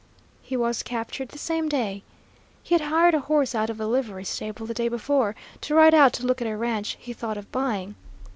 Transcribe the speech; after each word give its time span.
"He 0.41 0.57
was 0.57 0.81
captured 0.81 1.29
the 1.29 1.37
same 1.37 1.69
day. 1.69 2.01
He 2.63 2.73
had 2.73 2.81
hired 2.81 3.13
a 3.13 3.19
horse 3.19 3.53
out 3.53 3.69
of 3.69 3.79
a 3.79 3.85
livery 3.85 4.23
stable 4.25 4.65
the 4.65 4.73
day 4.73 4.87
before, 4.87 5.35
to 5.61 5.75
ride 5.75 5.93
out 5.93 6.11
to 6.13 6.25
look 6.25 6.41
at 6.41 6.47
a 6.47 6.57
ranch 6.57 6.97
he 6.99 7.13
thought 7.13 7.37
of 7.37 7.51
buying. 7.51 7.93